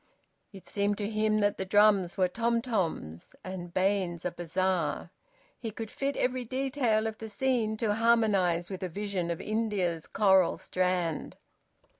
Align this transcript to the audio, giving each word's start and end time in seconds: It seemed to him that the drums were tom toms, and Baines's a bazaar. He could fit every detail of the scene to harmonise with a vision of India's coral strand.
It 0.51 0.67
seemed 0.67 0.97
to 0.97 1.07
him 1.07 1.41
that 1.41 1.57
the 1.59 1.63
drums 1.63 2.17
were 2.17 2.27
tom 2.27 2.59
toms, 2.63 3.35
and 3.43 3.71
Baines's 3.71 4.25
a 4.25 4.31
bazaar. 4.31 5.11
He 5.59 5.69
could 5.69 5.91
fit 5.91 6.17
every 6.17 6.43
detail 6.43 7.05
of 7.05 7.19
the 7.19 7.29
scene 7.29 7.77
to 7.77 7.93
harmonise 7.93 8.71
with 8.71 8.81
a 8.81 8.89
vision 8.89 9.29
of 9.29 9.39
India's 9.39 10.07
coral 10.07 10.57
strand. 10.57 11.37